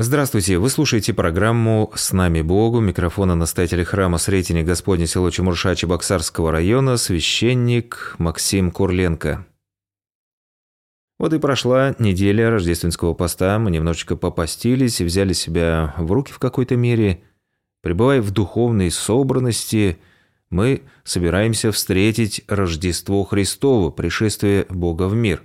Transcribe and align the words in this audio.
Здравствуйте, 0.00 0.58
вы 0.58 0.70
слушаете 0.70 1.12
программу 1.12 1.90
«С 1.96 2.12
нами 2.12 2.40
Богу». 2.40 2.78
Микрофона 2.78 3.34
настоятеля 3.34 3.84
храма 3.84 4.18
Сретения 4.18 4.62
Господня 4.62 5.08
село 5.08 5.28
Чемурша 5.28 5.74
Чебоксарского 5.74 6.52
района, 6.52 6.96
священник 6.96 8.14
Максим 8.18 8.70
Курленко. 8.70 9.44
Вот 11.18 11.32
и 11.32 11.40
прошла 11.40 11.96
неделя 11.98 12.48
рождественского 12.48 13.12
поста, 13.14 13.58
мы 13.58 13.72
немножечко 13.72 14.14
попостились 14.14 15.00
и 15.00 15.04
взяли 15.04 15.32
себя 15.32 15.96
в 15.98 16.12
руки 16.12 16.32
в 16.32 16.38
какой-то 16.38 16.76
мере. 16.76 17.24
Пребывая 17.82 18.22
в 18.22 18.30
духовной 18.30 18.92
собранности, 18.92 19.98
мы 20.48 20.82
собираемся 21.02 21.72
встретить 21.72 22.44
Рождество 22.46 23.24
Христово, 23.24 23.90
пришествие 23.90 24.64
Бога 24.68 25.08
в 25.08 25.16
мир. 25.16 25.42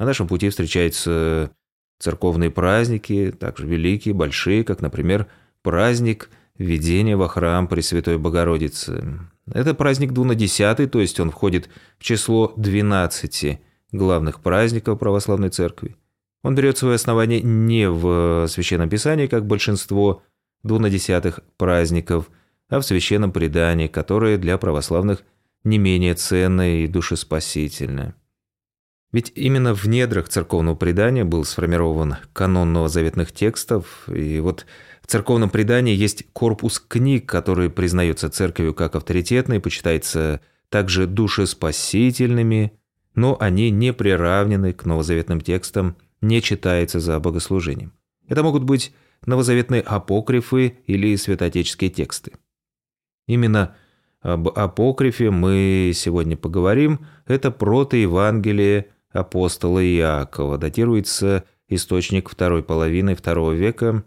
На 0.00 0.06
нашем 0.06 0.26
пути 0.26 0.48
встречается 0.48 1.52
Церковные 1.98 2.50
праздники, 2.50 3.34
также 3.38 3.66
великие, 3.66 4.14
большие, 4.14 4.64
как, 4.64 4.80
например, 4.80 5.26
праздник 5.62 6.30
введения 6.58 7.16
во 7.16 7.28
храм 7.28 7.68
Пресвятой 7.68 8.18
Богородицы. 8.18 9.20
Это 9.50 9.74
праздник 9.74 10.12
двунадесятый, 10.12 10.86
то 10.86 11.00
есть 11.00 11.20
он 11.20 11.30
входит 11.30 11.68
в 11.98 12.02
число 12.02 12.52
12 12.56 13.60
главных 13.92 14.40
праздников 14.40 14.98
православной 14.98 15.50
церкви. 15.50 15.96
Он 16.42 16.54
берет 16.54 16.78
свое 16.78 16.96
основание 16.96 17.40
не 17.42 17.88
в 17.88 18.46
Священном 18.48 18.88
Писании, 18.88 19.26
как 19.26 19.46
большинство 19.46 20.22
двунадесятых 20.62 21.40
праздников, 21.56 22.30
а 22.68 22.80
в 22.80 22.84
Священном 22.84 23.32
предании, 23.32 23.86
которое 23.86 24.38
для 24.38 24.58
православных 24.58 25.22
не 25.64 25.78
менее 25.78 26.14
ценное 26.14 26.84
и 26.84 26.86
душеспасительное. 26.86 28.14
Ведь 29.16 29.32
именно 29.34 29.72
в 29.72 29.86
недрах 29.88 30.28
церковного 30.28 30.74
предания 30.74 31.24
был 31.24 31.46
сформирован 31.46 32.16
канон 32.34 32.74
новозаветных 32.74 33.32
текстов, 33.32 34.06
и 34.10 34.40
вот 34.40 34.66
в 35.00 35.06
церковном 35.06 35.48
предании 35.48 35.96
есть 35.96 36.30
корпус 36.34 36.78
книг, 36.78 37.24
который 37.24 37.70
признается 37.70 38.28
церковью 38.28 38.74
как 38.74 38.94
авторитетный, 38.94 39.58
почитается 39.58 40.42
также 40.68 41.06
душеспасительными, 41.06 42.72
но 43.14 43.38
они 43.40 43.70
не 43.70 43.94
приравнены 43.94 44.74
к 44.74 44.84
новозаветным 44.84 45.40
текстам, 45.40 45.96
не 46.20 46.42
читается 46.42 47.00
за 47.00 47.18
богослужением. 47.18 47.94
Это 48.28 48.42
могут 48.42 48.64
быть 48.64 48.92
новозаветные 49.24 49.80
апокрифы 49.80 50.76
или 50.86 51.16
святоотеческие 51.16 51.88
тексты. 51.88 52.32
Именно 53.26 53.76
об 54.20 54.48
апокрифе 54.48 55.30
мы 55.30 55.92
сегодня 55.94 56.36
поговорим. 56.36 57.06
Это 57.26 57.50
протоевангелие 57.50 58.88
апостола 59.12 59.84
Иакова. 59.84 60.58
Датируется 60.58 61.44
источник 61.68 62.28
второй 62.28 62.62
половины 62.62 63.14
второго 63.14 63.52
века. 63.52 64.04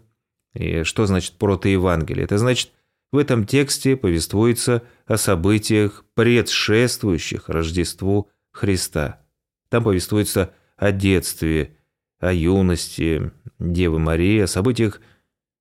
И 0.54 0.82
что 0.82 1.06
значит 1.06 1.34
протоевангелие? 1.34 2.24
Это 2.24 2.38
значит, 2.38 2.70
в 3.12 3.18
этом 3.18 3.44
тексте 3.44 3.96
повествуется 3.96 4.82
о 5.06 5.16
событиях, 5.16 6.04
предшествующих 6.14 7.48
Рождеству 7.48 8.28
Христа. 8.52 9.20
Там 9.68 9.84
повествуется 9.84 10.52
о 10.76 10.92
детстве, 10.92 11.76
о 12.18 12.32
юности 12.32 13.32
Девы 13.58 13.98
Марии, 13.98 14.40
о 14.40 14.46
событиях 14.46 15.00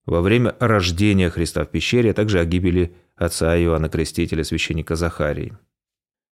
во 0.05 0.21
время 0.21 0.55
рождения 0.59 1.29
Христа 1.29 1.65
в 1.65 1.69
пещере, 1.69 2.11
а 2.11 2.13
также 2.13 2.39
о 2.39 2.45
гибели 2.45 2.95
отца 3.15 3.57
Иоанна 3.59 3.89
Крестителя, 3.89 4.43
священника 4.43 4.95
Захарии. 4.95 5.57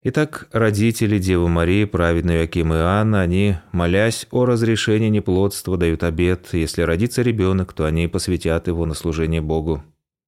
Итак, 0.07 0.47
родители 0.51 1.17
Девы 1.17 1.49
Марии, 1.49 1.83
праведные 1.85 2.43
Аким 2.43 2.71
и 2.71 2.77
Анна, 2.77 3.21
они, 3.21 3.55
молясь 3.71 4.27
о 4.29 4.45
разрешении 4.45 5.09
неплодства, 5.09 5.77
дают 5.77 6.03
обет, 6.03 6.49
если 6.51 6.83
родится 6.83 7.23
ребенок, 7.23 7.73
то 7.73 7.85
они 7.85 8.07
посвятят 8.07 8.67
его 8.67 8.85
на 8.85 8.93
служение 8.93 9.41
Богу. 9.41 9.83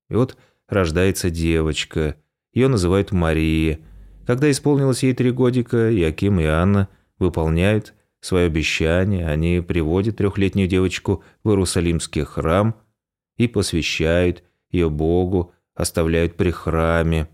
И 0.10 0.16
вот 0.16 0.36
рождается 0.68 1.30
девочка, 1.30 2.16
ее 2.54 2.70
называют 2.70 3.12
Мария. 3.12 3.80
Когда 4.26 4.50
исполнилось 4.50 5.04
ей 5.04 5.14
три 5.14 5.30
годика, 5.30 5.92
Яким 5.92 6.40
и 6.40 6.46
Анна 6.46 6.90
выполняют 7.20 7.94
свое 8.20 8.48
обещание, 8.48 9.28
они 9.28 9.62
приводят 9.62 10.18
трехлетнюю 10.18 10.68
девочку 10.68 11.24
в 11.44 11.50
Иерусалимский 11.50 12.24
храм 12.24 12.74
и 13.38 13.48
посвящают 13.48 14.42
ее 14.72 14.90
Богу, 14.90 15.54
оставляют 15.76 16.36
при 16.36 16.50
храме, 16.50 17.30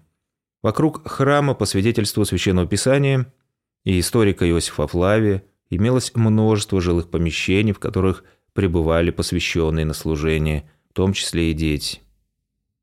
Вокруг 0.63 1.05
храма, 1.05 1.53
по 1.53 1.65
свидетельству 1.65 2.23
Священного 2.23 2.65
Писания 2.65 3.31
и 3.83 3.99
историка 3.99 4.49
Иосифа 4.49 4.87
Флавия, 4.87 5.43
имелось 5.69 6.15
множество 6.15 6.79
жилых 6.79 7.11
помещений, 7.11 7.73
в 7.73 7.79
которых 7.79 8.23
пребывали 8.53 9.11
посвященные 9.11 9.85
на 9.85 9.93
служение, 9.93 10.69
в 10.89 10.93
том 10.93 11.11
числе 11.11 11.51
и 11.51 11.53
дети. 11.53 11.99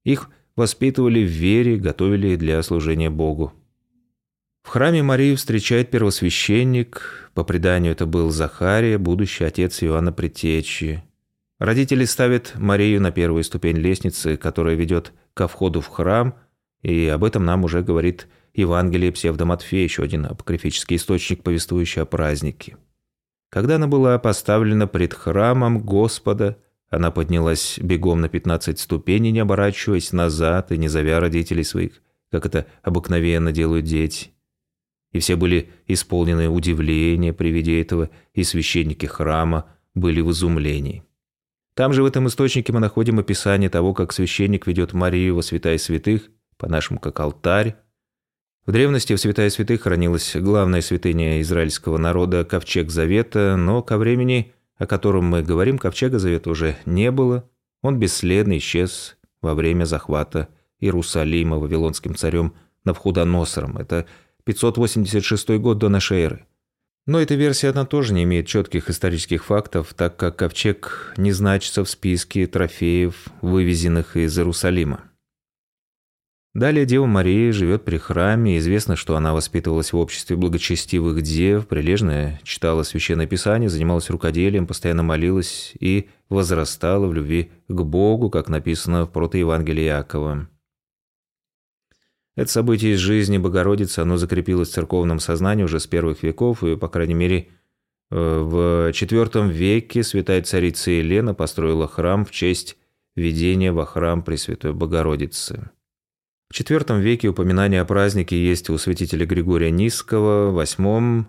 Их 0.04 0.28
воспитывали 0.56 1.20
в 1.20 1.30
вере, 1.30 1.78
готовили 1.78 2.36
для 2.36 2.62
служения 2.62 3.08
Богу. 3.08 3.54
В 4.62 4.68
храме 4.68 5.02
Марию 5.02 5.38
встречает 5.38 5.90
первосвященник, 5.90 7.30
по 7.32 7.44
преданию 7.44 7.92
это 7.92 8.04
был 8.04 8.30
Захария, 8.30 8.98
будущий 8.98 9.44
отец 9.44 9.82
Иоанна 9.82 10.12
Предтечи. 10.12 11.02
Родители 11.58 12.04
ставят 12.04 12.52
Марию 12.56 13.00
на 13.00 13.10
первую 13.10 13.42
ступень 13.42 13.78
лестницы, 13.78 14.36
которая 14.36 14.74
ведет 14.74 15.14
ко 15.32 15.48
входу 15.48 15.80
в 15.80 15.86
храм– 15.86 16.34
и 16.82 17.06
об 17.06 17.24
этом 17.24 17.44
нам 17.44 17.64
уже 17.64 17.82
говорит 17.82 18.28
Евангелие 18.54 19.12
Псевдоматфея, 19.12 19.84
еще 19.84 20.02
один 20.02 20.26
апокрифический 20.26 20.96
источник, 20.96 21.42
повествующий 21.42 22.02
о 22.02 22.06
празднике. 22.06 22.76
Когда 23.50 23.76
она 23.76 23.86
была 23.86 24.18
поставлена 24.18 24.86
пред 24.86 25.12
храмом 25.12 25.80
Господа, 25.80 26.58
она 26.88 27.10
поднялась 27.10 27.78
бегом 27.80 28.20
на 28.20 28.28
пятнадцать 28.28 28.80
ступеней, 28.80 29.30
не 29.30 29.40
оборачиваясь 29.40 30.12
назад 30.12 30.72
и 30.72 30.78
не 30.78 30.88
зовя 30.88 31.20
родителей 31.20 31.64
своих, 31.64 32.02
как 32.30 32.46
это 32.46 32.66
обыкновенно 32.82 33.52
делают 33.52 33.86
дети. 33.86 34.30
И 35.12 35.18
все 35.18 35.36
были 35.36 35.70
исполнены 35.86 36.48
удивления 36.48 37.32
при 37.32 37.48
виде 37.50 37.80
этого, 37.80 38.10
и 38.32 38.44
священники 38.44 39.06
храма 39.06 39.66
были 39.94 40.20
в 40.20 40.30
изумлении. 40.30 41.02
Там 41.74 41.92
же 41.92 42.02
в 42.02 42.06
этом 42.06 42.28
источнике 42.28 42.72
мы 42.72 42.80
находим 42.80 43.18
описание 43.18 43.70
того, 43.70 43.94
как 43.94 44.12
священник 44.12 44.66
ведет 44.66 44.92
Марию 44.92 45.34
во 45.34 45.42
святая 45.42 45.78
святых 45.78 46.30
по-нашему 46.60 47.00
как 47.00 47.18
алтарь. 47.18 47.76
В 48.66 48.72
древности 48.72 49.14
в 49.14 49.20
святая 49.20 49.50
святых 49.50 49.82
хранилась 49.82 50.36
главная 50.36 50.82
святыня 50.82 51.40
израильского 51.40 51.98
народа– 51.98 52.44
Ковчег 52.48 52.90
Завета, 52.90 53.56
но 53.56 53.82
ко 53.82 53.96
времени, 53.96 54.52
о 54.76 54.86
котором 54.86 55.24
мы 55.24 55.42
говорим, 55.42 55.78
Ковчега 55.78 56.18
Завета 56.18 56.50
уже 56.50 56.76
не 56.84 57.10
было. 57.10 57.48
Он 57.82 57.98
бесследно 57.98 58.58
исчез 58.58 59.16
во 59.40 59.54
время 59.54 59.86
захвата 59.86 60.48
Иерусалима 60.78 61.58
вавилонским 61.58 62.14
царем 62.14 62.54
Навхудоносором. 62.84 63.78
Это 63.78 64.06
586 64.44 65.48
год 65.58 65.78
до 65.78 65.88
нашей 65.88 66.20
эры. 66.20 66.46
Но 67.06 67.18
эта 67.18 67.34
версия, 67.34 67.70
она 67.70 67.86
тоже 67.86 68.12
не 68.12 68.24
имеет 68.24 68.46
четких 68.46 68.90
исторических 68.90 69.44
фактов, 69.44 69.94
так 69.96 70.16
как 70.16 70.36
ковчег 70.36 71.14
не 71.16 71.32
значится 71.32 71.82
в 71.82 71.88
списке 71.90 72.46
трофеев, 72.46 73.26
вывезенных 73.40 74.16
из 74.16 74.38
Иерусалима. 74.38 75.09
Далее 76.52 76.84
Дева 76.84 77.06
Мария 77.06 77.52
живет 77.52 77.84
при 77.84 77.96
храме, 77.96 78.58
известно, 78.58 78.96
что 78.96 79.14
она 79.14 79.34
воспитывалась 79.34 79.92
в 79.92 79.96
обществе 79.96 80.34
благочестивых 80.34 81.22
дев, 81.22 81.68
прилежно 81.68 82.40
читала 82.42 82.82
Священное 82.82 83.28
Писание, 83.28 83.68
занималась 83.68 84.10
рукоделием, 84.10 84.66
постоянно 84.66 85.04
молилась 85.04 85.72
и 85.78 86.08
возрастала 86.28 87.06
в 87.06 87.14
любви 87.14 87.52
к 87.68 87.80
Богу, 87.82 88.30
как 88.30 88.48
написано 88.48 89.06
в 89.06 89.12
протоевангелии 89.12 89.84
Иакова. 89.84 90.48
Это 92.34 92.50
событие 92.50 92.94
из 92.94 92.98
жизни 92.98 93.38
Богородицы, 93.38 94.00
оно 94.00 94.16
закрепилось 94.16 94.70
в 94.70 94.72
церковном 94.72 95.20
сознании 95.20 95.62
уже 95.62 95.78
с 95.78 95.86
первых 95.86 96.24
веков, 96.24 96.64
и, 96.64 96.74
по 96.74 96.88
крайней 96.88 97.14
мере, 97.14 97.48
э, 98.10 98.16
в 98.16 98.90
IV 98.90 99.52
веке 99.52 100.02
святая 100.02 100.42
царица 100.42 100.90
Елена 100.90 101.32
построила 101.32 101.86
храм 101.86 102.24
в 102.24 102.32
честь 102.32 102.76
введения 103.14 103.72
во 103.72 103.86
храм 103.86 104.24
Пресвятой 104.24 104.72
Богородицы. 104.72 105.70
В 106.50 106.60
IV 106.60 107.00
веке 107.00 107.28
упоминание 107.28 107.80
о 107.80 107.84
празднике 107.84 108.36
есть 108.36 108.70
у 108.70 108.78
святителя 108.78 109.24
Григория 109.24 109.70
Низкого, 109.70 110.50
в 110.50 110.58
VIII 110.58 111.24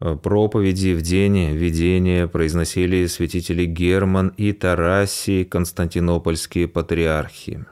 э, 0.00 0.16
проповеди 0.16 0.92
в 0.92 1.02
день 1.02 1.54
видения 1.54 2.26
произносили 2.26 3.06
святители 3.06 3.64
Герман 3.64 4.34
и 4.36 4.52
Тарасий, 4.52 5.44
константинопольские 5.44 6.66
патриархи. 6.66 7.64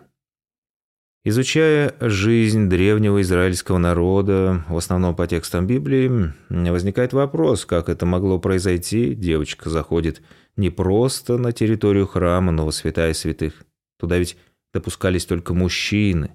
Изучая 1.25 1.97
жизнь 2.01 2.69
древнего 2.69 3.23
израильского 3.23 3.79
народа, 3.79 4.65
в 4.69 4.77
основном 4.77 5.17
по 5.17 5.27
текстам 5.27 5.67
Библии, 5.67 6.33
возникает 6.49 7.13
вопрос, 7.13 7.67
как 7.67 7.89
это 7.89 8.07
могло 8.07 8.39
произойти. 8.39 9.17
Девочка 9.17 9.69
заходит 9.69 10.23
не 10.57 10.71
просто 10.71 11.39
на 11.39 11.51
территорию 11.51 12.07
храма, 12.07 12.53
но 12.53 12.65
во 12.65 12.71
святая 12.71 13.15
святых. 13.15 13.65
Туда 13.99 14.17
ведь 14.17 14.37
допускались 14.73 15.27
только 15.27 15.55
мужчины. 15.55 16.31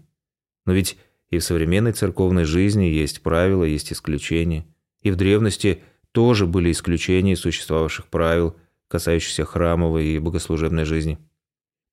Но 0.66 0.74
ведь 0.74 0.98
и 1.30 1.40
в 1.40 1.44
современной 1.44 1.94
церковной 1.94 2.46
жизни 2.46 2.86
есть 2.86 3.22
правила, 3.22 3.64
есть 3.64 3.92
исключения. 3.92 4.66
И 5.02 5.12
в 5.12 5.16
древности 5.16 5.82
тоже 6.12 6.46
были 6.46 6.72
исключения 6.72 7.36
существовавших 7.36 8.08
правил, 8.08 8.56
касающихся 8.88 9.44
храмовой 9.44 10.06
и 10.06 10.20
богослужебной 10.20 10.86
жизни. 10.86 11.18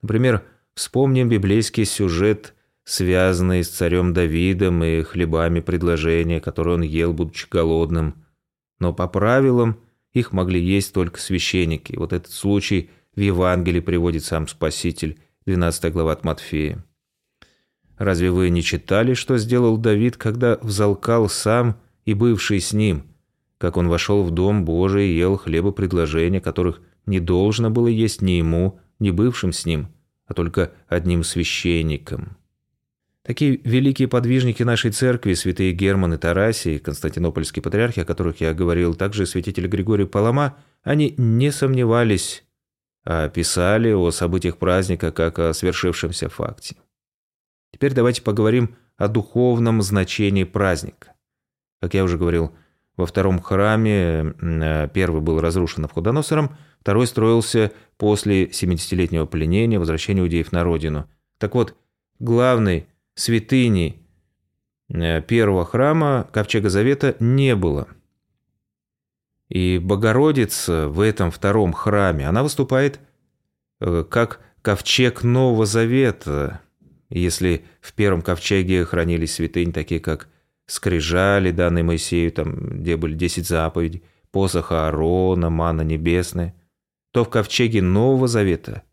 Например, 0.02 0.44
вспомним 0.74 1.28
библейский 1.28 1.84
сюжет, 1.86 2.54
связанный 2.84 3.64
с 3.64 3.70
царем 3.70 4.12
Давидом 4.12 4.84
и 4.84 5.02
хлебами 5.02 5.60
предложения, 5.60 6.40
которые 6.40 6.74
он 6.74 6.82
ел, 6.82 7.12
будучи 7.12 7.46
голодным. 7.50 8.24
Но 8.78 8.92
по 8.92 9.08
правилам 9.08 9.80
их 10.12 10.32
могли 10.32 10.60
есть 10.60 10.92
только 10.92 11.20
священники. 11.20 11.96
Вот 11.96 12.12
этот 12.12 12.32
случай 12.32 12.90
в 13.14 13.20
Евангелии 13.20 13.80
приводит 13.80 14.24
сам 14.24 14.46
Спаситель, 14.48 15.18
12 15.46 15.92
глава 15.92 16.12
от 16.12 16.24
Матфея. 16.24 16.84
Разве 18.00 18.30
вы 18.30 18.48
не 18.48 18.62
читали, 18.62 19.12
что 19.12 19.36
сделал 19.36 19.76
Давид, 19.76 20.16
когда 20.16 20.58
взалкал 20.62 21.28
сам 21.28 21.78
и 22.06 22.14
бывший 22.14 22.58
с 22.58 22.72
ним, 22.72 23.04
как 23.58 23.76
он 23.76 23.88
вошел 23.88 24.22
в 24.22 24.30
дом 24.30 24.64
Божий 24.64 25.10
и 25.10 25.18
ел 25.18 25.36
хлебопредложения, 25.36 26.40
которых 26.40 26.80
не 27.04 27.20
должно 27.20 27.68
было 27.68 27.88
есть 27.88 28.22
ни 28.22 28.32
ему, 28.32 28.80
ни 29.00 29.10
бывшим 29.10 29.52
с 29.52 29.66
ним, 29.66 29.88
а 30.24 30.32
только 30.32 30.72
одним 30.88 31.22
священником? 31.22 32.38
Такие 33.22 33.60
великие 33.64 34.08
подвижники 34.08 34.62
нашей 34.62 34.92
церкви, 34.92 35.34
святые 35.34 35.72
Герман 35.74 36.14
и 36.14 36.16
Тарасий, 36.16 36.78
константинопольские 36.78 37.62
патриархи, 37.62 38.00
о 38.00 38.06
которых 38.06 38.40
я 38.40 38.54
говорил, 38.54 38.94
также 38.94 39.26
святитель 39.26 39.66
Григорий 39.66 40.06
Палама, 40.06 40.56
они 40.82 41.14
не 41.18 41.52
сомневались, 41.52 42.44
а 43.04 43.28
писали 43.28 43.92
о 43.92 44.10
событиях 44.10 44.56
праздника 44.56 45.12
как 45.12 45.38
о 45.38 45.52
свершившемся 45.52 46.30
факте. 46.30 46.76
Теперь 47.72 47.94
давайте 47.94 48.22
поговорим 48.22 48.76
о 48.96 49.08
духовном 49.08 49.82
значении 49.82 50.44
праздника. 50.44 51.14
Как 51.80 51.94
я 51.94 52.04
уже 52.04 52.18
говорил, 52.18 52.52
во 52.96 53.06
втором 53.06 53.40
храме 53.40 54.34
э, 54.40 54.88
первый 54.92 55.22
был 55.22 55.40
разрушен 55.40 55.82
Навходоносором, 55.82 56.56
второй 56.80 57.06
строился 57.06 57.72
после 57.96 58.46
70-летнего 58.46 59.26
пленения, 59.26 59.78
возвращения 59.78 60.20
иудеев 60.20 60.52
на 60.52 60.64
родину. 60.64 61.08
Так 61.38 61.54
вот, 61.54 61.74
главной 62.18 62.86
святыней 63.14 64.02
э, 64.88 65.22
первого 65.22 65.64
храма 65.64 66.28
Ковчега 66.32 66.68
Завета 66.68 67.16
не 67.20 67.56
было. 67.56 67.88
И 69.48 69.78
Богородица 69.78 70.88
в 70.88 71.00
этом 71.00 71.30
втором 71.30 71.72
храме, 71.72 72.28
она 72.28 72.42
выступает 72.42 73.00
э, 73.80 74.04
как 74.08 74.40
ковчег 74.62 75.22
Нового 75.24 75.66
Завета, 75.66 76.60
если 77.18 77.64
в 77.80 77.92
первом 77.92 78.22
ковчеге 78.22 78.84
хранились 78.84 79.34
святыни, 79.34 79.72
такие 79.72 80.00
как 80.00 80.28
скрижали, 80.66 81.50
данные 81.50 81.82
Моисею, 81.84 82.30
там, 82.32 82.80
где 82.80 82.96
были 82.96 83.14
десять 83.14 83.46
заповедей, 83.46 84.04
посох 84.30 84.72
Аарона, 84.72 85.50
мана 85.50 85.82
небесная, 85.82 86.54
то 87.12 87.24
в 87.24 87.30
ковчеге 87.30 87.82
Нового 87.82 88.28
Завета 88.28 88.84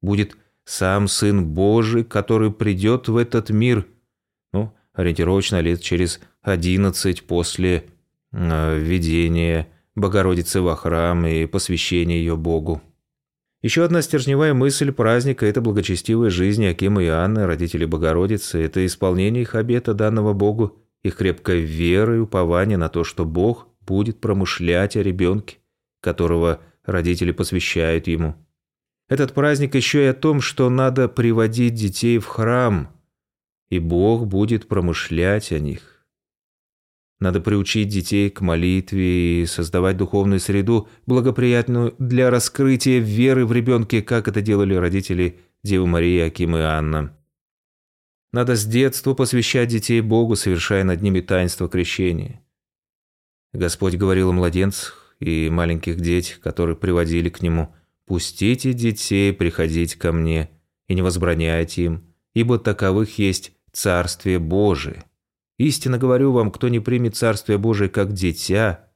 будет 0.00 0.36
сам 0.64 1.08
Сын 1.08 1.44
Божий, 1.44 2.04
который 2.04 2.50
придет 2.50 3.08
в 3.08 3.16
этот 3.16 3.50
мир, 3.50 3.86
ну, 4.52 4.72
ориентировочно 4.94 5.60
лет 5.60 5.82
через 5.82 6.20
одиннадцать 6.42 7.26
после 7.26 7.84
э, 8.32 8.78
введения 8.78 9.68
Богородицы 9.94 10.62
во 10.62 10.76
храм 10.76 11.26
и 11.26 11.44
посвящения 11.46 12.16
ее 12.16 12.36
Богу. 12.36 12.80
Еще 13.62 13.84
одна 13.84 14.00
стержневая 14.00 14.54
мысль 14.54 14.90
праздника– 14.90 15.44
это 15.46 15.60
благочестивая 15.60 16.30
жизнь 16.30 16.66
Акима 16.66 17.02
и 17.02 17.08
Анны, 17.08 17.44
родителей 17.44 17.84
Богородицы, 17.84 18.62
это 18.62 18.84
исполнение 18.86 19.42
их 19.42 19.54
обета, 19.54 19.92
данного 19.92 20.32
Богу, 20.32 20.78
их 21.02 21.16
крепкая 21.16 21.58
вера 21.58 22.16
и 22.16 22.20
упование 22.20 22.78
на 22.78 22.88
то, 22.88 23.04
что 23.04 23.26
Бог 23.26 23.68
будет 23.82 24.18
промышлять 24.20 24.96
о 24.96 25.02
ребенке, 25.02 25.58
которого 26.00 26.60
родители 26.86 27.32
посвящают 27.32 28.06
ему. 28.06 28.34
Этот 29.10 29.34
праздник 29.34 29.74
еще 29.74 30.04
и 30.04 30.08
о 30.08 30.14
том, 30.14 30.40
что 30.40 30.70
надо 30.70 31.08
приводить 31.08 31.74
детей 31.74 32.18
в 32.18 32.26
храм, 32.26 32.88
и 33.68 33.78
Бог 33.78 34.26
будет 34.26 34.68
промышлять 34.68 35.52
о 35.52 35.58
них. 35.58 35.99
Надо 37.20 37.40
приучить 37.40 37.88
детей 37.88 38.30
к 38.30 38.40
молитве 38.40 39.42
и 39.42 39.46
создавать 39.46 39.98
духовную 39.98 40.40
среду, 40.40 40.88
благоприятную 41.04 41.94
для 41.98 42.30
раскрытия 42.30 42.98
веры 42.98 43.44
в 43.44 43.52
ребенке, 43.52 44.00
как 44.00 44.26
это 44.26 44.40
делали 44.40 44.74
родители 44.74 45.38
Девы 45.62 45.86
Марии, 45.86 46.20
Аким 46.20 46.56
и 46.56 46.60
Анна. 46.60 47.14
Надо 48.32 48.56
с 48.56 48.64
детства 48.64 49.12
посвящать 49.12 49.68
детей 49.68 50.00
Богу, 50.00 50.34
совершая 50.34 50.82
над 50.82 51.02
ними 51.02 51.20
таинство 51.20 51.68
крещения. 51.68 52.40
Господь 53.52 53.96
говорил 53.96 54.30
о 54.30 54.32
младенцах 54.32 55.14
и 55.20 55.50
маленьких 55.50 56.00
детях, 56.00 56.40
которые 56.40 56.76
приводили 56.76 57.28
к 57.28 57.42
Нему. 57.42 57.74
«Пустите 58.06 58.72
детей 58.72 59.32
приходить 59.32 59.96
ко 59.96 60.12
Мне 60.12 60.50
и 60.88 60.94
не 60.94 61.02
возбраняйте 61.02 61.84
им, 61.84 62.04
ибо 62.32 62.58
таковых 62.58 63.18
есть 63.18 63.52
Царствие 63.72 64.38
Божие». 64.38 65.04
Истинно 65.60 65.98
говорю 65.98 66.32
вам, 66.32 66.50
кто 66.50 66.70
не 66.70 66.80
примет 66.80 67.16
Царствие 67.16 67.58
Божие 67.58 67.90
как 67.90 68.14
дитя, 68.14 68.88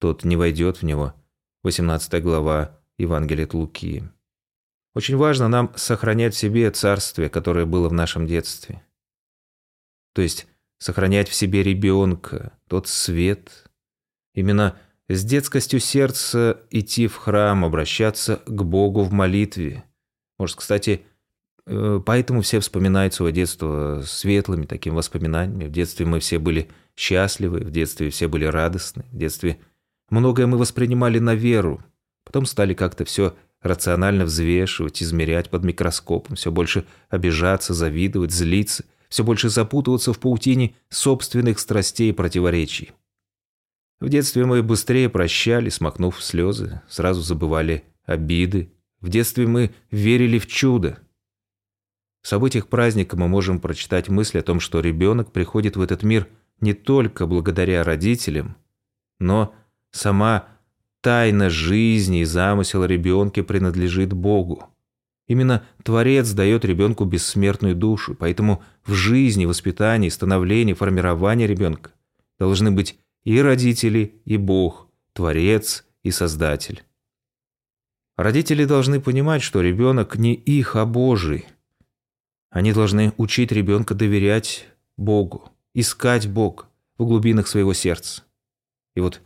тот 0.00 0.24
не 0.24 0.34
войдет 0.34 0.78
в 0.78 0.82
него. 0.82 1.14
18 1.62 2.20
глава 2.20 2.76
Евангелия 2.98 3.44
от 3.44 3.54
Луки. 3.54 4.02
Очень 4.96 5.16
важно 5.16 5.46
нам 5.46 5.72
сохранять 5.76 6.34
в 6.34 6.36
себе 6.36 6.72
царствие, 6.72 7.28
которое 7.28 7.66
было 7.66 7.88
в 7.88 7.92
нашем 7.92 8.26
детстве. 8.26 8.82
То 10.12 10.20
есть 10.22 10.48
сохранять 10.80 11.28
в 11.28 11.34
себе 11.34 11.62
ребенка, 11.62 12.50
тот 12.66 12.88
свет. 12.88 13.70
Именно 14.34 14.76
с 15.08 15.24
детскостью 15.24 15.78
сердца 15.78 16.64
идти 16.72 17.06
в 17.06 17.14
храм, 17.14 17.64
обращаться 17.64 18.42
к 18.44 18.64
Богу 18.64 19.04
в 19.04 19.12
молитве. 19.12 19.84
Может, 20.36 20.56
кстати, 20.56 21.06
поэтому 22.06 22.42
все 22.42 22.60
вспоминают 22.60 23.14
свое 23.14 23.32
детство 23.32 24.02
светлыми 24.04 24.66
такими 24.66 24.94
воспоминаниями. 24.94 25.66
В 25.66 25.72
детстве 25.72 26.06
мы 26.06 26.20
все 26.20 26.38
были 26.38 26.68
счастливы, 26.96 27.60
в 27.60 27.70
детстве 27.70 28.10
все 28.10 28.28
были 28.28 28.44
радостны, 28.44 29.04
в 29.12 29.16
детстве 29.16 29.58
многое 30.10 30.46
мы 30.46 30.58
воспринимали 30.58 31.18
на 31.18 31.34
веру. 31.34 31.82
Потом 32.24 32.46
стали 32.46 32.74
как-то 32.74 33.04
все 33.04 33.34
рационально 33.62 34.24
взвешивать, 34.24 35.02
измерять 35.02 35.50
под 35.50 35.64
микроскопом, 35.64 36.36
все 36.36 36.50
больше 36.50 36.84
обижаться, 37.08 37.74
завидовать, 37.74 38.32
злиться, 38.32 38.84
все 39.08 39.24
больше 39.24 39.48
запутываться 39.48 40.12
в 40.12 40.18
паутине 40.18 40.74
собственных 40.90 41.58
страстей 41.58 42.10
и 42.10 42.12
противоречий. 42.12 42.92
В 44.00 44.08
детстве 44.08 44.44
мы 44.44 44.62
быстрее 44.62 45.08
прощали, 45.08 45.70
смахнув 45.70 46.22
слезы, 46.22 46.80
сразу 46.88 47.20
забывали 47.20 47.84
обиды. 48.04 48.72
В 49.00 49.08
детстве 49.08 49.46
мы 49.46 49.72
верили 49.90 50.38
в 50.38 50.46
чудо, 50.46 50.98
в 52.22 52.28
событиях 52.28 52.68
праздника 52.68 53.16
мы 53.16 53.28
можем 53.28 53.60
прочитать 53.60 54.08
мысль 54.08 54.38
о 54.38 54.42
том, 54.42 54.60
что 54.60 54.80
ребенок 54.80 55.32
приходит 55.32 55.76
в 55.76 55.80
этот 55.80 56.02
мир 56.02 56.28
не 56.60 56.74
только 56.74 57.26
благодаря 57.26 57.84
родителям, 57.84 58.56
но 59.20 59.54
сама 59.90 60.48
тайна 61.00 61.48
жизни 61.48 62.22
и 62.22 62.24
замысел 62.24 62.84
ребенка 62.84 63.42
принадлежит 63.42 64.12
Богу. 64.12 64.64
Именно 65.28 65.64
Творец 65.84 66.32
дает 66.32 66.64
ребенку 66.64 67.04
бессмертную 67.04 67.76
душу, 67.76 68.14
поэтому 68.14 68.62
в 68.84 68.94
жизни, 68.94 69.44
воспитании, 69.44 70.08
становлении, 70.08 70.72
формировании 70.72 71.46
ребенка 71.46 71.92
должны 72.38 72.70
быть 72.70 72.98
и 73.24 73.40
родители, 73.40 74.20
и 74.24 74.36
Бог, 74.38 74.88
Творец 75.12 75.84
и 76.02 76.10
Создатель. 76.10 76.82
Родители 78.16 78.64
должны 78.64 79.00
понимать, 79.00 79.42
что 79.42 79.60
ребенок 79.60 80.16
не 80.16 80.34
их, 80.34 80.74
а 80.76 80.84
Божий– 80.86 81.46
они 82.50 82.72
должны 82.72 83.12
учить 83.16 83.52
ребенка 83.52 83.94
доверять 83.94 84.66
Богу, 84.96 85.52
искать 85.74 86.28
Бога 86.28 86.64
в 86.96 87.04
глубинах 87.04 87.46
своего 87.46 87.74
сердца. 87.74 88.22
И 88.94 89.00
вот 89.00 89.20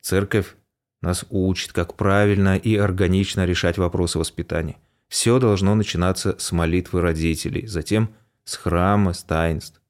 церковь 0.00 0.54
нас 1.00 1.24
учит, 1.30 1.72
как 1.72 1.94
правильно 1.94 2.56
и 2.56 2.76
органично 2.76 3.46
решать 3.46 3.78
вопросы 3.78 4.18
воспитания. 4.18 4.76
Все 5.08 5.38
должно 5.38 5.74
начинаться 5.74 6.36
с 6.38 6.52
молитвы 6.52 7.00
родителей, 7.00 7.66
затем 7.66 8.10
с 8.44 8.56
храма, 8.56 9.12
с 9.12 9.22
таинств. 9.22 9.80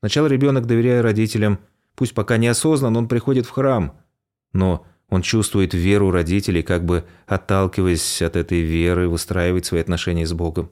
Сначала 0.00 0.26
ребенок, 0.26 0.66
доверяя 0.66 1.02
родителям, 1.02 1.58
пусть 1.94 2.14
пока 2.14 2.36
неосознанно 2.36 2.98
он 2.98 3.08
приходит 3.08 3.46
в 3.46 3.50
храм, 3.50 3.96
но 4.52 4.86
он 5.08 5.22
чувствует 5.22 5.74
веру 5.74 6.10
родителей, 6.10 6.62
как 6.62 6.84
бы 6.84 7.04
отталкиваясь 7.26 8.22
от 8.22 8.36
этой 8.36 8.62
веры, 8.62 9.08
выстраивает 9.08 9.66
свои 9.66 9.80
отношения 9.80 10.26
с 10.26 10.32
Богом. 10.32 10.70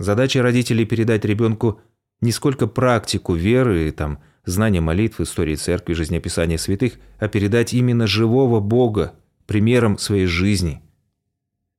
Задача 0.00 0.40
родителей 0.40 0.86
передать 0.86 1.26
ребенку 1.26 1.78
не 2.22 2.32
сколько 2.32 2.66
практику 2.66 3.34
веры, 3.34 3.90
там, 3.90 4.18
знания 4.46 4.80
молитв, 4.80 5.20
истории 5.20 5.56
церкви, 5.56 5.92
жизнеописания 5.92 6.56
святых, 6.56 6.94
а 7.18 7.28
передать 7.28 7.74
именно 7.74 8.06
живого 8.06 8.60
Бога, 8.60 9.12
примером 9.44 9.98
своей 9.98 10.24
жизни. 10.24 10.80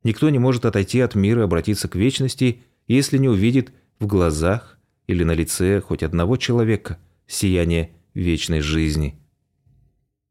Никто 0.03 0.29
не 0.29 0.37
может 0.37 0.65
отойти 0.65 0.99
от 0.99 1.15
мира 1.15 1.41
и 1.41 1.45
обратиться 1.45 1.87
к 1.87 1.95
вечности, 1.95 2.61
если 2.87 3.17
не 3.17 3.27
увидит 3.27 3.73
в 3.99 4.05
глазах 4.05 4.77
или 5.07 5.23
на 5.23 5.31
лице 5.31 5.81
хоть 5.81 6.03
одного 6.03 6.37
человека 6.37 6.99
сияние 7.25 7.89
вечной 8.13 8.61
жизни. 8.61 9.19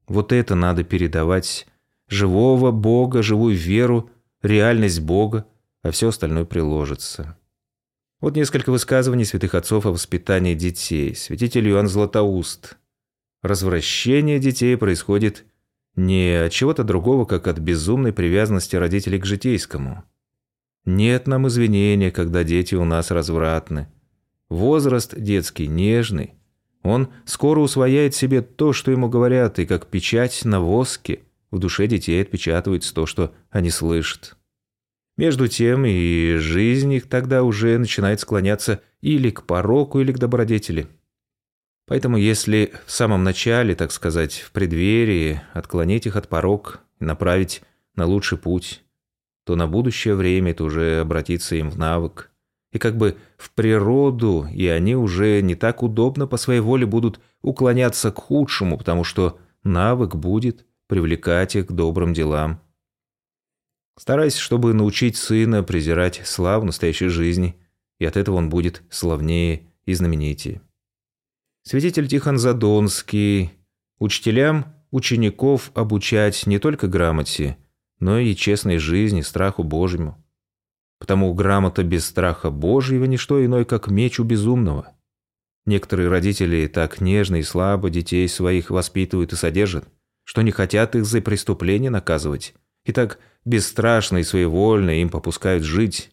Вот 0.06 0.32
это 0.32 0.54
надо 0.54 0.85
передавать 0.85 1.66
живого 2.09 2.70
Бога, 2.70 3.25
живую 3.25 3.56
веру, 3.56 4.11
реальность 4.42 5.00
Бога, 5.00 5.47
а 5.82 5.90
все 5.90 6.11
остальное 6.11 6.44
приложится. 6.44 7.37
Вот 8.20 8.36
несколько 8.36 8.70
высказываний 8.70 9.24
святых 9.24 9.54
отцов 9.54 9.86
о 9.86 9.92
воспитании 9.92 10.54
детей. 10.54 11.14
Святитель 11.14 11.68
Иоанн 11.70 11.88
Златоуст. 11.88 12.76
Развращение 13.42 14.38
детей 14.38 14.76
происходит 14.76 15.46
не 15.96 16.44
от 16.44 16.52
чего-то 16.52 16.84
другого, 16.84 17.24
как 17.24 17.46
от 17.46 17.58
безумной 17.58 18.12
привязанности 18.12 18.76
родителей 18.76 19.18
к 19.18 19.24
житейскому. 19.24 20.04
Нет 20.84 21.26
нам 21.26 21.48
извинения, 21.48 22.10
когда 22.10 22.44
дети 22.44 22.74
у 22.74 22.84
нас 22.84 23.10
развратны. 23.10 23.88
Возраст 24.50 25.18
детский 25.18 25.66
нежный. 25.66 26.34
Он 26.82 27.08
скоро 27.24 27.60
усвояет 27.60 28.14
себе 28.14 28.42
то, 28.42 28.74
что 28.74 28.90
ему 28.90 29.08
говорят, 29.08 29.58
и 29.58 29.66
как 29.66 29.86
печать 29.86 30.44
на 30.44 30.60
воске 30.60 31.20
в 31.50 31.58
душе 31.58 31.86
детей 31.86 32.20
отпечатывается 32.20 32.94
то, 32.94 33.06
что 33.06 33.32
они 33.50 33.70
слышат. 33.70 34.36
Между 35.20 35.48
тем 35.48 35.84
и 35.84 36.36
жизнь 36.36 36.94
их 36.94 37.06
тогда 37.06 37.42
уже 37.42 37.76
начинает 37.76 38.20
склоняться 38.20 38.80
или 39.02 39.28
к 39.28 39.42
пороку, 39.42 40.00
или 40.00 40.12
к 40.12 40.18
добродетели. 40.18 40.86
Поэтому 41.86 42.16
если 42.16 42.72
в 42.86 42.90
самом 42.90 43.22
начале, 43.22 43.74
так 43.74 43.92
сказать, 43.92 44.36
в 44.38 44.50
преддверии, 44.50 45.42
отклонить 45.52 46.06
их 46.06 46.16
от 46.16 46.28
порок 46.28 46.80
и 47.00 47.04
направить 47.04 47.60
на 47.96 48.06
лучший 48.06 48.38
путь, 48.38 48.82
то 49.44 49.56
на 49.56 49.66
будущее 49.66 50.14
время 50.14 50.52
это 50.52 50.64
уже 50.64 51.00
обратится 51.00 51.54
им 51.54 51.68
в 51.68 51.76
навык. 51.76 52.30
И 52.72 52.78
как 52.78 52.96
бы 52.96 53.18
в 53.36 53.50
природу, 53.50 54.46
и 54.50 54.68
они 54.68 54.96
уже 54.96 55.42
не 55.42 55.54
так 55.54 55.82
удобно 55.82 56.26
по 56.28 56.38
своей 56.38 56.60
воле 56.60 56.86
будут 56.86 57.20
уклоняться 57.42 58.10
к 58.10 58.16
худшему, 58.18 58.78
потому 58.78 59.04
что 59.04 59.38
навык 59.64 60.14
будет 60.14 60.64
привлекать 60.86 61.56
их 61.56 61.66
к 61.66 61.72
добрым 61.72 62.14
делам. 62.14 62.62
Старайся, 64.00 64.40
чтобы 64.40 64.73
научить 64.73 65.19
сына 65.19 65.62
презирать 65.62 66.23
славу 66.25 66.64
настоящей 66.64 67.09
жизни, 67.09 67.54
и 67.99 68.07
от 68.07 68.16
этого 68.16 68.37
он 68.37 68.49
будет 68.49 68.83
славнее 68.88 69.66
и 69.85 69.92
знаменитее. 69.92 70.62
Святитель 71.64 72.09
Тихон 72.09 72.38
Задонский. 72.38 73.52
Учителям 73.99 74.75
учеников 74.90 75.71
обучать 75.75 76.47
не 76.47 76.59
только 76.59 76.88
грамоте, 76.88 77.59
но 77.99 78.19
и 78.19 78.35
честной 78.35 78.78
жизни, 78.78 79.21
страху 79.21 79.64
Божьему. 79.64 80.16
Потому 80.99 81.35
грамота 81.35 81.83
без 81.83 82.07
страха 82.07 82.50
Божьего– 82.50 83.04
не 83.04 83.19
что 83.19 83.45
иное, 83.45 83.66
как 83.66 83.88
меч 83.88 84.19
у 84.19 84.25
безумного. 84.25 84.95
Некоторые 85.66 86.09
родители 86.09 86.66
так 86.69 87.02
нежно 87.02 87.37
и 87.37 87.42
слабо 87.42 87.90
детей 87.90 88.26
своих 88.28 88.71
воспитывают 88.71 89.35
и 89.35 89.37
содержат, 89.37 89.87
что 90.25 90.40
не 90.40 90.52
хотят 90.52 90.97
их 90.97 91.04
за 91.04 91.21
преступление 91.21 91.90
наказывать, 91.90 92.54
и 92.87 92.92
так 92.92 93.19
бесстрашно 93.44 94.18
и 94.18 94.23
своевольно 94.23 95.00
им 95.00 95.09
попускают 95.09 95.64
жить, 95.64 96.12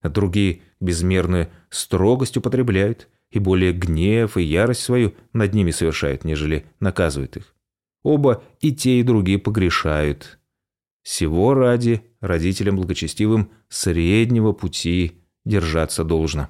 а 0.00 0.08
другие 0.08 0.62
безмерную 0.80 1.48
строгость 1.70 2.36
употребляют 2.36 3.08
и 3.30 3.38
более 3.38 3.72
гнев 3.72 4.36
и 4.36 4.42
ярость 4.42 4.82
свою 4.82 5.14
над 5.32 5.54
ними 5.54 5.70
совершают, 5.70 6.24
нежели 6.24 6.66
наказывают 6.80 7.36
их. 7.36 7.54
Оба 8.02 8.42
и 8.60 8.72
те, 8.72 9.00
и 9.00 9.02
другие 9.02 9.38
погрешают. 9.38 10.38
Всего 11.02 11.54
ради 11.54 12.02
родителям 12.20 12.76
благочестивым 12.76 13.50
среднего 13.68 14.52
пути 14.52 15.22
держаться 15.44 16.04
должно. 16.04 16.48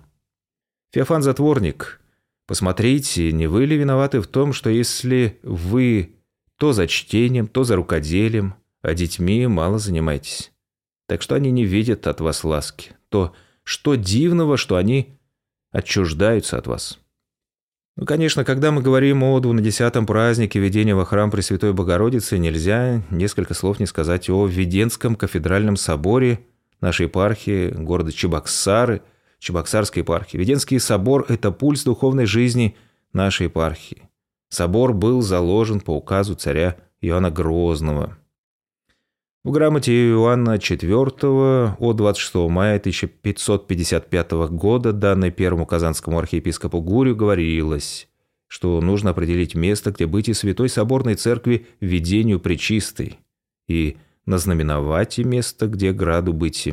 Феофан 0.93 1.23
Затворник, 1.23 2.00
посмотрите, 2.47 3.33
не 3.33 3.47
вы 3.47 3.64
ли 3.67 3.76
виноваты 3.76 4.21
в 4.21 4.26
том, 4.26 4.52
что 4.52 4.69
если 4.69 5.38
вы 5.43 6.17
то 6.59 6.73
за 6.73 6.87
чтением, 6.87 7.47
то 7.47 7.64
за 7.64 7.76
рукоделием, 7.76 8.55
а 8.83 8.95
детьми 8.95 9.47
мало 9.47 9.79
занимаетесь. 9.79 10.53
Так 11.07 11.23
что 11.23 11.37
они 11.37 11.51
не 11.51 11.65
видят 11.65 12.07
от 12.07 12.21
вас 12.21 12.45
ласки. 12.45 12.91
То, 13.09 13.33
что 13.65 13.95
дивного, 13.95 14.57
что 14.57 14.77
они 14.77 15.19
отчуждаются 15.71 16.59
от 16.59 16.67
вас. 16.67 16.99
Ну, 17.97 18.07
конечно, 18.07 18.45
когда 18.45 18.73
мы 18.73 18.83
говорим 18.83 19.23
о 19.23 19.39
двунадесятом 19.41 20.07
празднике 20.07 20.59
введения 20.59 20.95
во 20.95 21.05
храм 21.05 21.31
Пресвятой 21.31 21.73
Богородицы, 21.73 22.39
нельзя 22.39 23.03
несколько 23.11 23.55
слов 23.55 23.81
не 23.81 23.87
сказать 23.87 24.31
о 24.31 24.47
Введенском 24.47 25.15
кафедральном 25.15 25.77
соборе 25.77 26.41
нашей 26.81 27.07
епархии 27.07 27.69
города 27.69 28.11
Чебоксары, 28.11 29.03
Чебоксарской 29.39 30.03
епархии. 30.03 30.39
Введенский 30.39 30.81
собор– 30.81 31.27
это 31.29 31.53
пульс 31.53 31.85
духовной 31.85 32.25
жизни 32.25 32.77
нашей 33.12 33.45
епархии. 33.45 34.09
Собор 34.49 34.95
был 34.95 35.21
заложен 35.21 35.81
по 35.81 35.95
указу 35.95 36.35
царя 36.35 36.77
Иоанна 37.03 37.31
Грозного– 37.31 38.17
в 39.45 39.51
грамоте 39.51 39.93
Иоанна 40.11 40.57
IV 40.57 41.77
от 41.79 41.97
26 41.97 42.35
мая 42.49 42.77
1555 42.77 44.33
года, 44.51 44.93
данной 44.93 45.31
первому 45.31 45.67
казанскому 45.67 46.19
архиепископу 46.19 46.81
Гурию, 46.81 47.17
говорилось, 47.17 48.09
что 48.47 48.81
нужно 48.81 49.11
определить 49.11 49.55
место, 49.55 49.91
где 49.91 50.07
быть 50.07 50.29
и 50.29 50.35
Святой 50.35 50.69
Соборной 50.69 51.17
Церкви 51.17 51.67
ведению 51.81 52.39
причистой, 52.39 53.19
и 53.67 53.97
назнаменовать 54.27 55.19
и 55.19 55.25
место, 55.25 55.67
где 55.67 55.93
граду 55.93 56.33
быть. 56.33 56.69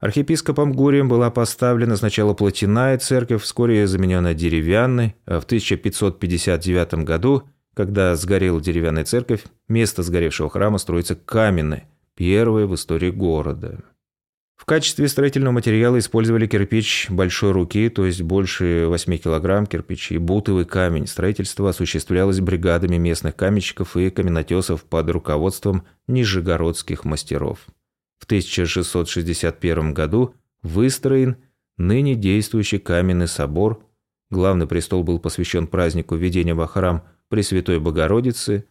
Архиепископом 0.00 0.72
Гурием 0.72 1.08
была 1.08 1.30
поставлена 1.30 1.96
сначала 1.96 2.34
плотяная 2.34 2.98
церковь, 2.98 3.42
вскоре 3.42 3.86
замененная 3.86 4.34
деревянной, 4.34 5.16
а 5.26 5.40
в 5.40 5.44
1559 5.44 7.04
году– 7.04 7.42
когда 7.74 8.14
сгорела 8.16 8.60
деревянная 8.60 9.04
церковь, 9.04 9.44
место 9.68 10.02
сгоревшего 10.02 10.48
храма 10.48 10.78
строится 10.78 11.14
каменное, 11.14 11.88
первое 12.14 12.66
в 12.66 12.74
истории 12.74 13.10
города. 13.10 13.84
В 14.56 14.66
качестве 14.66 15.08
строительного 15.08 15.52
материала 15.52 15.98
использовали 15.98 16.46
кирпич 16.46 17.08
большой 17.10 17.52
руки, 17.52 17.88
то 17.88 18.06
есть 18.06 18.22
больше 18.22 18.86
8 18.86 19.18
килограмм 19.18 19.66
кирпич 19.66 20.12
и 20.12 20.18
бутовый 20.18 20.64
камень. 20.64 21.06
Строительство 21.06 21.70
осуществлялось 21.70 22.40
бригадами 22.40 22.96
местных 22.96 23.34
каменщиков 23.34 23.96
и 23.96 24.10
каменотесов 24.10 24.84
под 24.84 25.10
руководством 25.10 25.84
нижегородских 26.06 27.04
мастеров. 27.04 27.66
В 28.18 28.24
1661 28.26 29.92
году 29.92 30.34
выстроен 30.62 31.36
ныне 31.76 32.14
действующий 32.14 32.78
каменный 32.78 33.28
собор. 33.28 33.84
Главный 34.30 34.66
престол 34.66 35.02
был 35.02 35.18
посвящен 35.18 35.66
празднику 35.66 36.14
введения 36.14 36.54
во 36.54 36.68
храм 36.68 37.02
Пресвятой 37.34 37.80
Богородицы, 37.80 38.68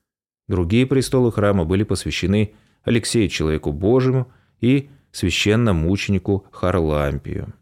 другие 0.48 0.88
престолы 0.88 1.34
храма 1.34 1.66
были 1.66 1.84
посвящены 1.84 2.54
Алексею 2.84 3.28
Человеку 3.28 3.74
Божьему 3.74 4.32
и 4.62 4.90
священномученику 5.12 6.48
Харлампию. 6.50 7.54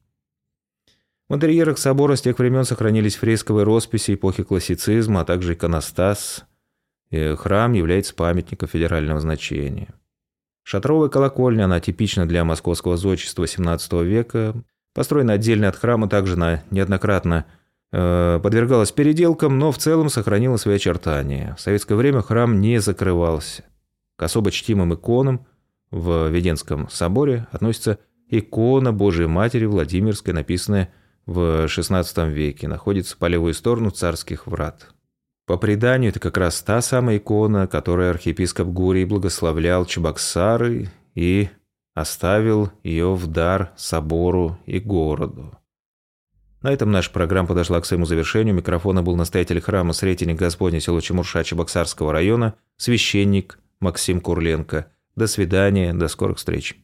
В 1.27 1.33
интерьерах 1.33 1.79
собора 1.79 2.15
с 2.15 2.21
тех 2.21 2.37
времен 2.37 2.65
сохранились 2.65 3.15
фресковые 3.15 3.63
росписи 3.63 4.13
эпохи 4.13 4.43
классицизма, 4.43 5.21
а 5.21 5.25
также 5.25 5.55
иконостас. 5.55 6.45
И 7.09 7.33
храм 7.35 7.73
является 7.73 8.13
памятником 8.13 8.69
федерального 8.69 9.19
значения. 9.19 9.95
Шатровая 10.61 11.09
колокольня, 11.09 11.65
она 11.65 11.79
типична 11.79 12.27
для 12.27 12.45
московского 12.45 12.95
зодчества 12.95 13.45
XVII 13.45 14.05
века, 14.05 14.53
построена 14.93 15.33
отдельно 15.33 15.67
от 15.67 15.77
храма, 15.77 16.07
также 16.07 16.37
на 16.37 16.63
неоднократно 16.69 17.47
Э, 17.47 17.60
подвергалась 17.91 18.91
переделкам, 18.91 19.59
но 19.59 19.71
в 19.71 19.77
целом 19.77 20.09
сохранила 20.09 20.57
свои 20.57 20.75
очертания. 20.75 21.55
В 21.57 21.61
советское 21.61 21.95
время 21.95 22.21
храм 22.21 22.61
не 22.61 22.79
закрывался. 22.79 23.65
К 24.15 24.23
особо 24.23 24.51
чтимым 24.51 24.93
иконам 24.93 25.45
в 25.89 26.29
Веденском 26.29 26.89
соборе 26.89 27.47
относится 27.51 27.99
икона 28.29 28.93
Божией 28.93 29.27
Матери 29.27 29.65
Владимирской, 29.65 30.33
написанная 30.33 30.93
в 31.25 31.65
XVI 31.65 32.29
веке, 32.29 32.67
находится 32.67 33.17
по 33.17 33.25
левую 33.25 33.53
сторону 33.53 33.89
царских 33.91 34.47
врат. 34.47 34.87
По 35.45 35.57
преданию, 35.57 36.11
это 36.11 36.19
как 36.19 36.37
раз 36.37 36.61
та 36.61 36.81
самая 36.81 37.17
икона, 37.17 37.67
которой 37.67 38.09
архиепископ 38.09 38.67
Гурий 38.67 39.05
благословлял 39.05 39.85
Чебоксары 39.85 40.89
и 41.13 41.49
оставил 41.93 42.71
ее 42.83 43.13
в 43.15 43.27
дар 43.27 43.73
собору 43.75 44.57
и 44.65 44.79
городу. 44.79 45.57
На 46.61 46.71
этом 46.71 46.91
наша 46.91 47.09
программа 47.11 47.47
подошла 47.47 47.81
к 47.81 47.85
своему 47.85 48.05
завершению. 48.05 48.53
Микрофона 48.53 49.01
был 49.01 49.15
настоятель 49.15 49.59
храма 49.59 49.93
Сретенник 49.93 50.37
Господня 50.37 50.79
село 50.79 51.01
Чемурша 51.01 51.43
Чебоксарского 51.43 52.13
района, 52.13 52.53
священник 52.77 53.59
Максим 53.79 54.21
Курленко. 54.21 54.91
До 55.15 55.27
свидания, 55.27 55.93
до 55.93 56.07
скорых 56.07 56.37
встреч. 56.37 56.75